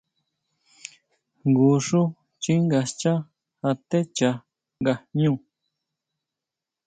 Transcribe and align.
Jngu 1.49 1.71
xú 1.87 2.01
xchínga 2.41 2.81
xchá 2.91 3.13
atechá 3.69 4.31
nga 4.81 4.93
jñú. 5.17 5.33